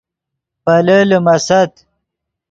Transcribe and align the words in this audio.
پیلے 0.63 0.97
لیمیست 1.09 1.73